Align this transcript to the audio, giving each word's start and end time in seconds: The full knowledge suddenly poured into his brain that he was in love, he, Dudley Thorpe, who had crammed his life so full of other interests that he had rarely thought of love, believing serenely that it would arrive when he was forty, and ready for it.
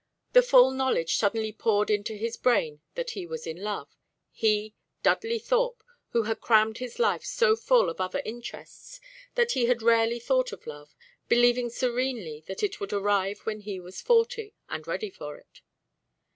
The 0.33 0.41
full 0.41 0.71
knowledge 0.71 1.15
suddenly 1.17 1.51
poured 1.51 1.91
into 1.91 2.13
his 2.15 2.35
brain 2.35 2.81
that 2.95 3.11
he 3.11 3.27
was 3.27 3.45
in 3.45 3.57
love, 3.61 3.95
he, 4.31 4.73
Dudley 5.03 5.37
Thorpe, 5.37 5.83
who 6.09 6.23
had 6.23 6.41
crammed 6.41 6.79
his 6.79 6.97
life 6.97 7.23
so 7.23 7.55
full 7.55 7.87
of 7.87 8.01
other 8.01 8.23
interests 8.25 8.99
that 9.35 9.51
he 9.51 9.67
had 9.67 9.83
rarely 9.83 10.17
thought 10.19 10.51
of 10.51 10.65
love, 10.65 10.95
believing 11.29 11.69
serenely 11.69 12.43
that 12.47 12.63
it 12.63 12.79
would 12.79 12.93
arrive 12.93 13.41
when 13.41 13.59
he 13.59 13.79
was 13.79 14.01
forty, 14.01 14.55
and 14.67 14.87
ready 14.87 15.11
for 15.11 15.37
it. 15.37 15.61